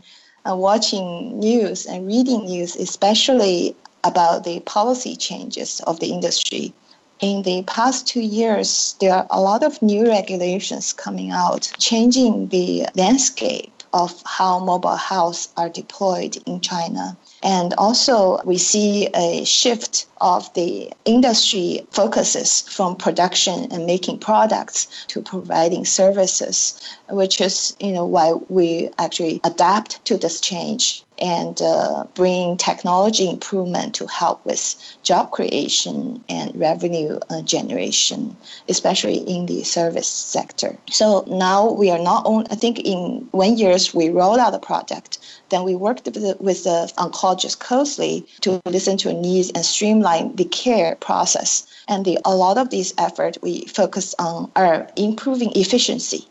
[0.48, 6.74] uh, watching news and reading news, especially about the policy changes of the industry
[7.22, 12.48] in the past two years, there are a lot of new regulations coming out, changing
[12.48, 17.16] the landscape of how mobile health are deployed in China.
[17.42, 24.88] And also, we see a shift of the industry focuses from production and making products
[25.08, 26.80] to providing services,
[27.10, 33.30] which is you know why we actually adapt to this change and uh, bring technology
[33.30, 38.36] improvement to help with job creation and revenue uh, generation,
[38.68, 40.76] especially in the service sector.
[40.90, 44.58] So now we are not only, I think in one years we rolled out the
[44.58, 45.18] project,
[45.50, 50.34] then we worked with the, with the oncologists closely to listen to needs and streamline
[50.34, 51.64] the care process.
[51.86, 56.26] And the, a lot of these efforts we focus on are improving efficiency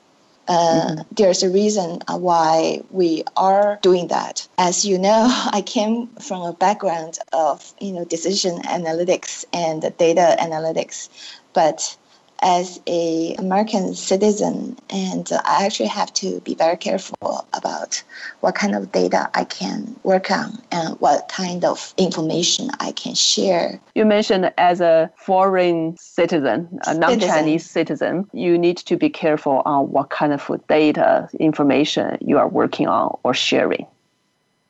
[0.52, 4.46] uh, there's a reason why we are doing that.
[4.58, 10.36] As you know, I came from a background of you know decision analytics and data
[10.40, 11.08] analytics,
[11.54, 11.98] but
[12.42, 18.02] as a American citizen, and I actually have to be very careful about
[18.40, 23.14] what kind of data I can work on and what kind of information I can
[23.14, 23.80] share.
[23.94, 29.92] You mentioned as a foreign citizen, a non-Chinese citizen, you need to be careful on
[29.92, 33.86] what kind of data information you are working on or sharing.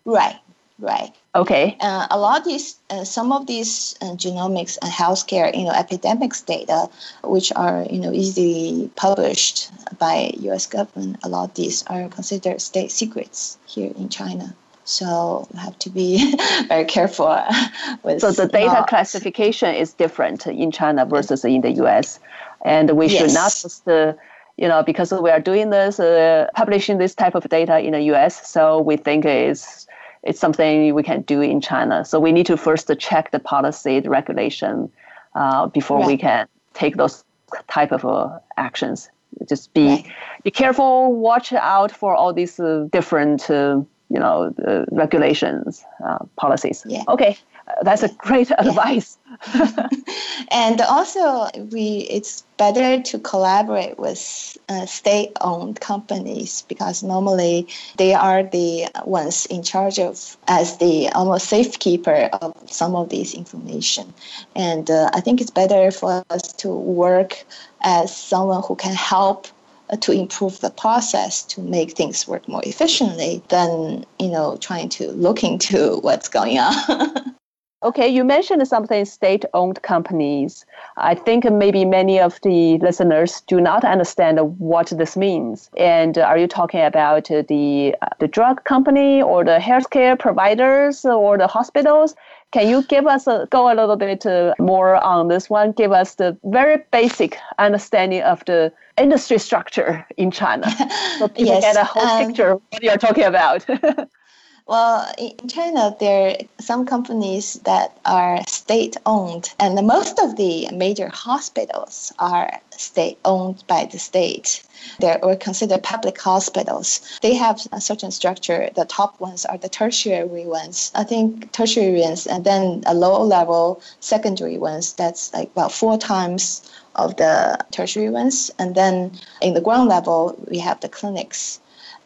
[0.04, 0.36] Right,
[0.82, 1.14] right.
[1.34, 1.78] Okay.
[1.80, 5.72] Uh, a lot of these, uh, some of these uh, genomics and healthcare, you know,
[5.72, 6.90] epidemics data,
[7.24, 10.66] which are you know easily published by U.S.
[10.66, 14.54] government, a lot of these are considered state secrets here in China.
[14.84, 16.36] So you have to be
[16.68, 17.38] very careful
[18.04, 18.20] with.
[18.20, 22.20] So the data classification is different in China versus in the U.S.,
[22.66, 23.88] and we should not just.
[23.88, 24.14] Uh,
[24.58, 28.02] you know, because we are doing this, uh, publishing this type of data in the
[28.14, 29.88] U.S., so we think it's
[30.24, 32.06] it's something we can do in China.
[32.06, 34.92] So we need to first check the policy, the regulation,
[35.36, 36.08] uh, before right.
[36.08, 37.24] we can take those
[37.68, 39.10] type of uh, actions.
[39.48, 40.06] Just be right.
[40.44, 44.54] be careful, watch out for all these uh, different, uh, you know,
[44.92, 46.84] regulations, uh, policies.
[46.86, 47.04] Yeah.
[47.08, 47.38] Okay,
[47.84, 48.56] that's a great yeah.
[48.68, 49.18] advice.
[50.52, 58.44] and also, we it's better to collaborate with uh, state-owned companies because normally they are
[58.44, 64.14] the ones in charge of as the almost safekeeper of some of these information.
[64.56, 67.44] And uh, I think it's better for us to work
[67.82, 69.48] as someone who can help
[69.90, 74.90] uh, to improve the process to make things work more efficiently than you know trying
[74.90, 77.36] to look into what's going on
[77.84, 80.66] Okay, you mentioned something state owned companies.
[80.98, 85.72] I think maybe many of the listeners do not understand what this means.
[85.78, 91.48] And are you talking about the, the drug company or the healthcare providers or the
[91.48, 92.16] hospitals?
[92.52, 95.72] Can you give us a, go a little bit uh, more on this one?
[95.72, 100.70] Give us the very basic understanding of the industry structure in China
[101.18, 103.66] so people yes, get a whole um, picture of what you're talking about.
[104.68, 110.70] Well, in China, there are some companies that are state owned, and most of the
[110.72, 114.64] major hospitals are state owned by the state.
[115.00, 117.02] They are considered public hospitals.
[117.22, 118.70] They have a certain structure.
[118.76, 120.92] The top ones are the tertiary ones.
[120.94, 124.94] I think tertiary ones, and then a low level secondary ones.
[124.94, 128.52] That's like about four times of the tertiary ones.
[128.60, 131.61] And then in the ground level, we have the clinics.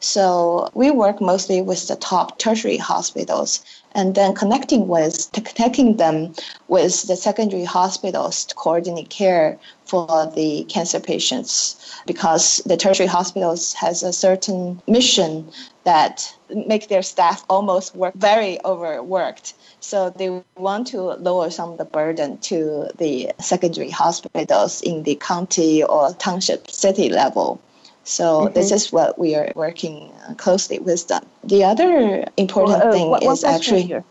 [0.05, 6.35] So we work mostly with the top tertiary hospitals and then connecting with connecting them
[6.67, 11.75] with the secondary hospitals to coordinate care for the cancer patients.
[12.05, 15.49] Because the tertiary hospitals has a certain mission
[15.85, 16.31] that
[16.67, 19.55] make their staff almost work very overworked.
[19.79, 25.15] So they want to lower some of the burden to the secondary hospitals in the
[25.15, 27.59] county or township city level
[28.05, 28.53] so mm-hmm.
[28.53, 31.25] this is what we are working uh, closely with them.
[31.43, 33.81] The other important well, uh, thing what is actually.
[33.81, 34.03] Here?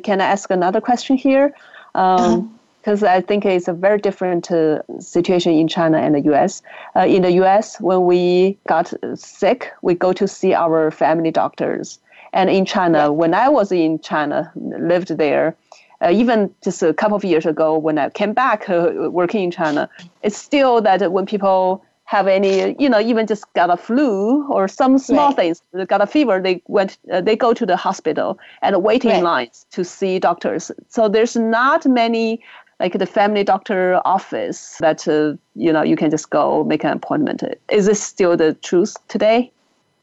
[0.00, 1.54] Can I ask another question here?
[1.94, 3.14] Um, because uh-huh.
[3.14, 6.62] I think it's a very different uh, situation in China and the U.S.
[6.96, 12.00] Uh, in the U.S., when we got sick, we go to see our family doctors.
[12.32, 13.08] And in China, yeah.
[13.08, 15.56] when I was in China, lived there,
[16.02, 19.50] uh, even just a couple of years ago, when I came back uh, working in
[19.52, 19.88] China,
[20.22, 24.68] it's still that when people have any, you know, even just got a flu or
[24.68, 25.36] some small right.
[25.36, 29.10] things, they got a fever, they went, uh, they go to the hospital and waiting
[29.10, 29.22] right.
[29.22, 30.70] lines to see doctors.
[30.88, 32.40] So there's not many
[32.80, 36.92] like the family doctor office that uh, you know you can just go make an
[37.00, 37.42] appointment.
[37.70, 39.50] Is this still the truth today?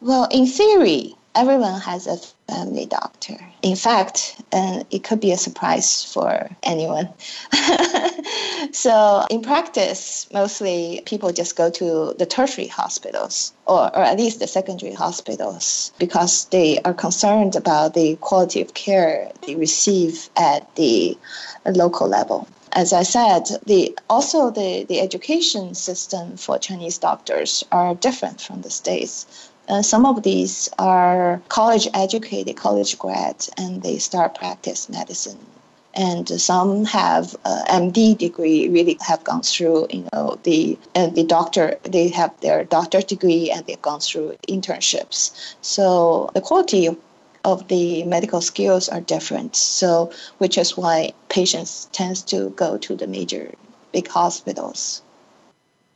[0.02, 3.38] Well, in theory, everyone has a family doctor.
[3.62, 7.10] In fact, uh, it could be a surprise for anyone.
[8.72, 14.40] so, in practice, mostly people just go to the tertiary hospitals or, or at least
[14.40, 20.76] the secondary hospitals because they are concerned about the quality of care they receive at
[20.76, 21.18] the
[21.66, 27.96] local level as I said, the also the, the education system for Chinese doctors are
[27.96, 29.50] different from the States.
[29.68, 35.40] Uh, some of these are college educated, college grads, and they start practice medicine.
[35.96, 41.24] And some have uh, MD degree, really have gone through, you know, the uh, the
[41.24, 41.78] doctor.
[41.84, 45.56] They have their doctor degree and they've gone through internships.
[45.62, 46.90] So the quality
[47.44, 49.56] of the medical skills are different.
[49.56, 53.52] So which is why patients tends to go to the major
[53.92, 55.02] big hospitals.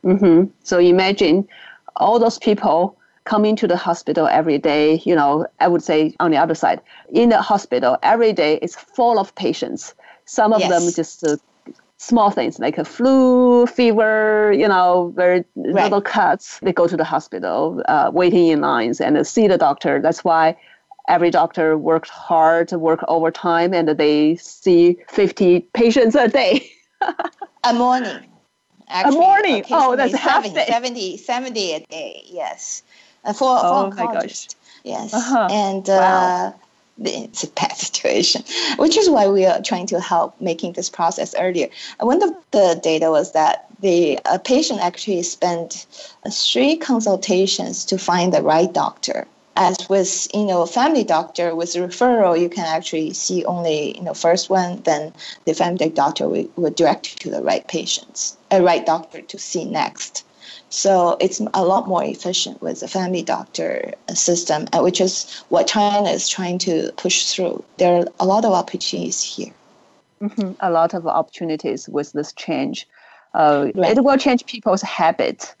[0.04, 0.50] Mm-hmm.
[0.64, 1.48] So imagine
[1.96, 6.30] all those people coming to the hospital every day, you know, I would say on
[6.30, 6.80] the other side,
[7.12, 9.94] in the hospital every day is full of patients.
[10.26, 10.70] Some of yes.
[10.70, 11.36] them just uh,
[11.96, 15.84] small things like a flu, fever, you know, very right.
[15.84, 16.58] little cuts.
[16.60, 20.00] They go to the hospital, uh, waiting in lines and see the doctor.
[20.00, 20.56] That's why
[21.08, 26.70] every doctor works hard, work overtime, and they see 50 patients a day.
[27.64, 28.26] a morning.
[28.88, 29.64] Actually, a morning.
[29.70, 30.66] Oh, that's 70, half day.
[30.66, 32.22] 70, 70 a day.
[32.26, 32.82] Yes
[33.32, 34.56] for, oh for oncologist.
[34.84, 35.48] Yes, uh-huh.
[35.50, 36.54] and uh, wow.
[36.98, 38.42] it's a bad situation,
[38.76, 41.68] which is why we are trying to help making this process earlier.
[42.00, 45.86] One of the data was that the patient actually spent
[46.24, 51.74] uh, three consultations to find the right doctor as with you know family doctor with
[51.74, 55.12] referral you can actually see only you know first one then
[55.44, 59.38] the family doctor will, will direct you to the right patients a right doctor to
[59.38, 60.24] see next
[60.74, 65.68] so it's a lot more efficient with the family doctor system, uh, which is what
[65.68, 67.62] China is trying to push through.
[67.78, 69.52] There are a lot of opportunities here.
[70.20, 70.52] Mm-hmm.
[70.58, 72.88] A lot of opportunities with this change.
[73.34, 73.96] Uh, right.
[73.96, 75.54] It will change people's habits,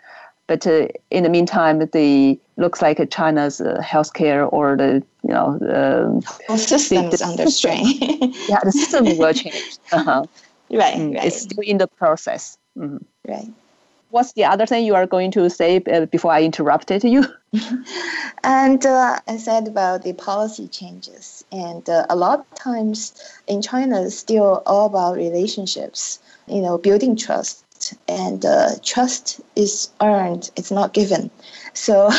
[0.48, 5.58] but uh, in the meantime, the looks like China's uh, healthcare or the you know
[5.60, 7.86] the system is under strain.
[8.48, 9.78] yeah, the system will change.
[9.92, 10.24] Uh-huh.
[10.70, 11.26] Right, mm, right.
[11.26, 12.58] It's still in the process.
[12.76, 12.96] Mm-hmm.
[13.28, 13.54] Right
[14.14, 17.24] what's the other thing you are going to say uh, before I interrupted you?
[18.44, 21.44] and uh, I said about the policy changes.
[21.50, 22.98] And uh, a lot of times
[23.48, 27.64] in China, it's still all about relationships, you know, building trust.
[28.08, 31.30] And uh, trust is earned, it's not given.
[31.74, 32.08] So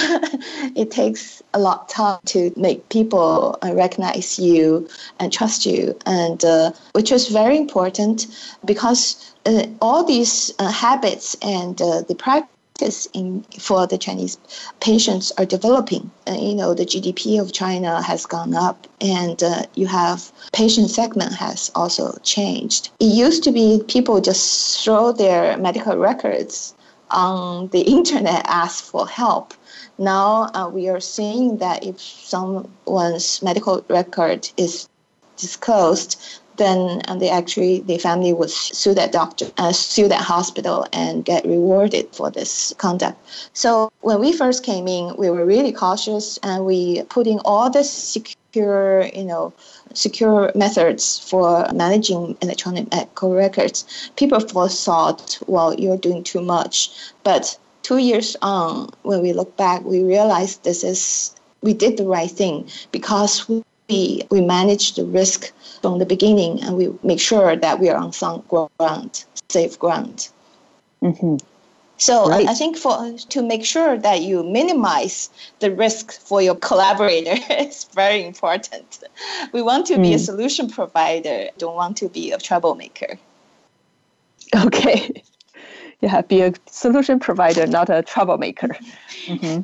[0.76, 4.88] it takes a lot of time to make people uh, recognize you
[5.20, 8.28] and trust you, and uh, which is very important
[8.66, 14.38] because uh, all these uh, habits and uh, the practice in for the Chinese
[14.82, 16.12] patients are developing.
[16.28, 20.90] Uh, you know, the GDP of China has gone up, and uh, you have patient
[20.90, 22.90] segment has also changed.
[23.00, 26.75] It used to be people just throw their medical records
[27.12, 29.54] on the internet, ask for help.
[29.98, 34.90] Now uh, we are seeing that if someone's medical record is
[35.38, 36.22] disclosed,
[36.58, 41.46] then they actually the family would sue that doctor, uh, sue that hospital, and get
[41.46, 43.18] rewarded for this conduct.
[43.54, 47.70] So when we first came in, we were really cautious, and we put in all
[47.70, 49.54] the secure, you know,
[49.96, 54.10] secure methods for managing electronic medical records.
[54.16, 56.92] People thought, well, you're doing too much,
[57.24, 62.06] but two years on, when we look back, we realized this is we did the
[62.06, 67.56] right thing because we we manage the risk from the beginning and we make sure
[67.56, 70.30] that we are on sound ground, safe ground.
[71.04, 71.38] Mm-hmm.
[71.98, 72.48] So right.
[72.48, 75.30] I think for to make sure that you minimize
[75.60, 79.04] the risk for your collaborator is very important.
[79.54, 80.16] We want to be mm.
[80.16, 83.18] a solution provider, don't want to be a troublemaker.
[84.56, 85.24] Okay.
[86.02, 88.68] Yeah, be a solution provider, not a troublemaker.
[89.28, 89.62] Mm-hmm.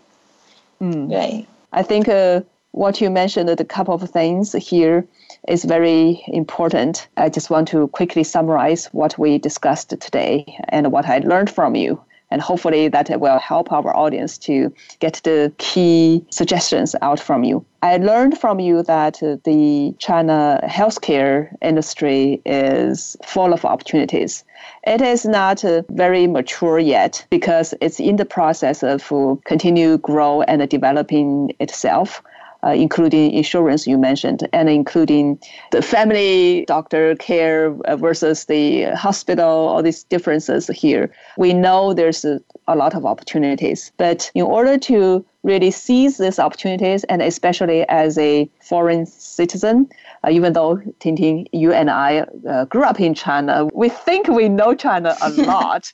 [0.83, 1.11] Mm.
[1.11, 1.45] Right.
[1.73, 5.05] I think uh, what you mentioned, a couple of things here
[5.49, 7.09] is very important.
[7.17, 11.75] I just want to quickly summarize what we discussed today and what I learned from
[11.75, 12.01] you.
[12.31, 17.65] And hopefully that will help our audience to get the key suggestions out from you.
[17.83, 24.43] I learned from you that the China healthcare industry is full of opportunities.
[24.85, 29.97] It is not uh, very mature yet because it's in the process of uh, continue
[29.97, 32.21] grow and developing itself
[32.63, 35.39] uh, including insurance you mentioned, and including
[35.71, 41.11] the family doctor care versus the hospital, all these differences here.
[41.37, 46.37] We know there's a, a lot of opportunities, but in order to really seize these
[46.37, 52.65] opportunities, and especially as a foreign citizen, uh, even though Tingting, you and I uh,
[52.65, 55.91] grew up in China, we think we know China a lot.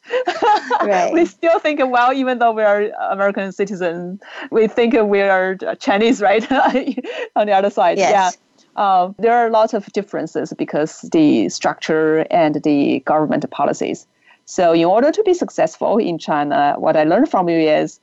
[1.14, 4.20] we still think, well, even though we are American citizens,
[4.52, 6.50] we think we are Chinese, right?
[7.36, 8.12] On the other side, yes.
[8.12, 8.32] yeah.
[8.76, 14.06] Uh, there are lots of differences because the structure and the government policies.
[14.46, 18.00] So, in order to be successful in China, what I learned from you is,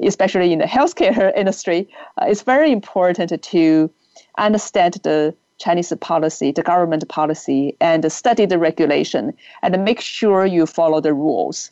[0.00, 1.88] especially in the healthcare industry,
[2.20, 3.90] uh, it's very important to
[4.38, 9.32] understand the Chinese policy, the government policy, and study the regulation
[9.62, 11.70] and make sure you follow the rules.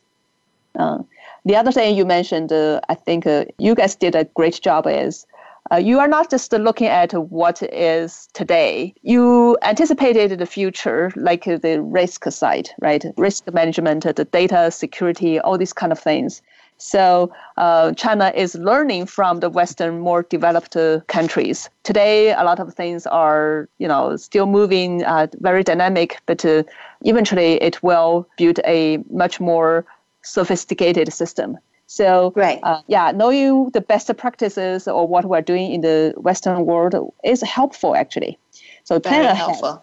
[0.79, 0.99] Uh,
[1.45, 4.87] the other thing you mentioned, uh, I think uh, you guys did a great job
[4.87, 5.27] is
[5.71, 8.93] uh, you are not just looking at what is today.
[9.03, 13.05] You anticipated the future, like the risk side, right?
[13.17, 16.43] Risk management, the data security, all these kind of things.
[16.83, 21.71] So uh, China is learning from the Western, more developed uh, countries.
[21.85, 26.65] Today, a lot of things are, you know, still moving, uh, very dynamic, but uh,
[27.03, 29.85] eventually it will build a much more
[30.23, 31.57] sophisticated system.
[31.87, 32.59] So, right.
[32.65, 37.43] Uh, yeah, knowing the best practices or what we're doing in the Western world is
[37.43, 38.39] helpful, actually.
[38.83, 39.37] So, very plan ahead.
[39.37, 39.83] helpful.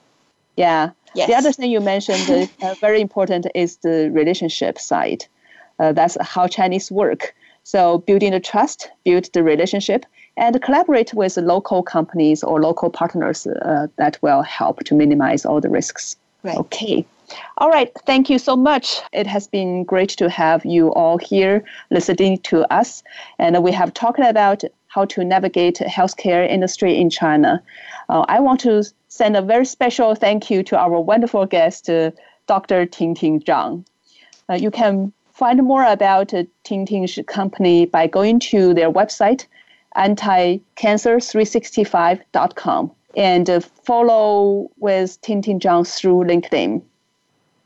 [0.57, 0.89] Yeah.
[1.15, 1.29] Yes.
[1.29, 5.25] The other thing you mentioned, uh, very important, is the relationship side.
[5.79, 7.33] Uh, that's how Chinese work.
[7.63, 10.05] So, building the trust, build the relationship,
[10.37, 15.61] and collaborate with local companies or local partners uh, that will help to minimize all
[15.61, 16.15] the risks.
[16.43, 16.57] Right.
[16.57, 17.05] Okay.
[17.57, 17.91] All right.
[18.05, 19.01] Thank you so much.
[19.13, 23.03] It has been great to have you all here listening to us.
[23.37, 27.61] And we have talked about how to navigate healthcare industry in China.
[28.07, 32.11] Uh, I want to send a very special thank you to our wonderful guest, uh,
[32.47, 32.85] Dr.
[32.87, 33.85] Tingting Zhang.
[34.49, 39.45] Uh, you can find more about uh, Tingting's company by going to their website,
[39.95, 46.81] anticancer365.com, and uh, follow with Tingting Zhang through LinkedIn.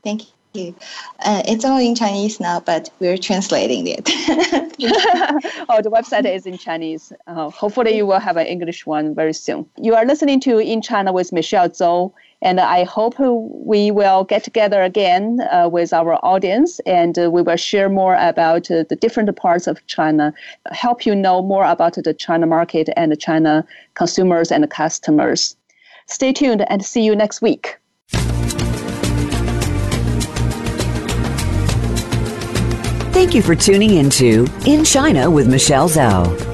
[0.04, 0.22] Thank
[0.52, 0.72] you.
[1.18, 4.08] Uh, it's all in Chinese now, but we're translating it.
[5.68, 7.12] oh, the website is in Chinese.
[7.26, 9.66] Uh, hopefully, you will have an English one very soon.
[9.76, 12.12] You are listening to In China with Michelle Zhou,
[12.44, 17.40] and I hope we will get together again uh, with our audience and uh, we
[17.40, 20.32] will share more about uh, the different parts of China,
[20.70, 25.56] help you know more about the China market and the China consumers and customers.
[26.06, 27.78] Stay tuned and see you next week.
[33.14, 36.53] Thank you for tuning into In China with Michelle Zhou.